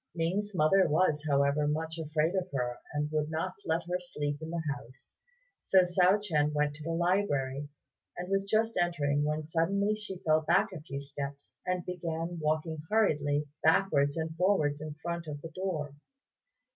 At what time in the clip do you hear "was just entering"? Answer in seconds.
8.27-9.23